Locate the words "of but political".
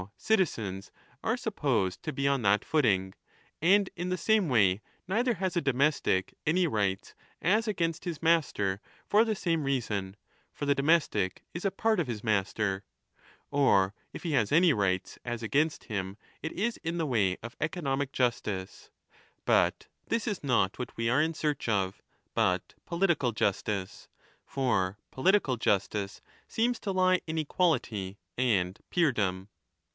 21.69-23.33